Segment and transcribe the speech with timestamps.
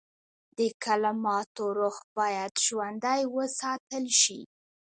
[0.57, 4.39] د کلماتو روح باید ژوندی وساتل شي.